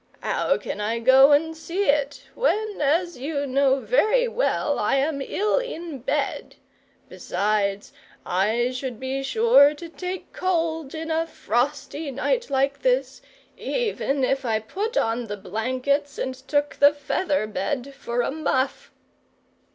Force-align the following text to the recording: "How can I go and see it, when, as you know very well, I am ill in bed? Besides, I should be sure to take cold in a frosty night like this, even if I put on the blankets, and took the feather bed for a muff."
"How 0.21 0.57
can 0.57 0.81
I 0.81 0.97
go 0.97 1.31
and 1.31 1.55
see 1.55 1.83
it, 1.83 2.25
when, 2.33 2.81
as 2.81 3.19
you 3.19 3.45
know 3.45 3.79
very 3.79 4.27
well, 4.27 4.79
I 4.79 4.95
am 4.95 5.21
ill 5.21 5.59
in 5.59 5.99
bed? 5.99 6.55
Besides, 7.07 7.93
I 8.25 8.71
should 8.71 8.99
be 8.99 9.21
sure 9.21 9.75
to 9.75 9.87
take 9.89 10.33
cold 10.33 10.95
in 10.95 11.11
a 11.11 11.27
frosty 11.27 12.09
night 12.09 12.49
like 12.49 12.81
this, 12.81 13.21
even 13.57 14.23
if 14.23 14.43
I 14.43 14.57
put 14.57 14.97
on 14.97 15.27
the 15.27 15.37
blankets, 15.37 16.17
and 16.17 16.33
took 16.33 16.73
the 16.77 16.93
feather 16.95 17.45
bed 17.45 17.93
for 17.93 18.23
a 18.23 18.31
muff." 18.31 18.91